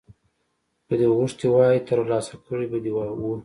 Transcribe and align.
که 0.87 0.93
دې 0.99 1.07
غوښتي 1.17 1.45
وای 1.49 1.77
ترلاسه 1.89 2.35
کړي 2.45 2.65
به 2.71 2.77
دې 2.83 2.91
وو 3.19 3.31